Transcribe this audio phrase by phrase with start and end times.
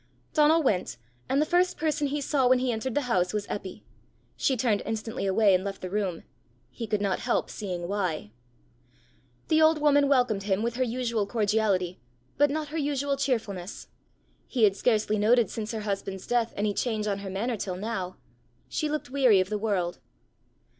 [0.33, 0.97] Donal went,
[1.29, 3.83] and the first person he saw when he entered the house was Eppy.
[4.35, 6.23] She turned instantly away, and left the room:
[6.71, 8.31] he could not help seeing why.
[9.47, 11.99] The old woman welcomed him with her usual cordiality,
[12.35, 13.89] but not her usual cheerfulness:
[14.47, 18.17] he had scarcely noted since her husband's death any change on her manner till now:
[18.67, 19.99] she looked weary of the world.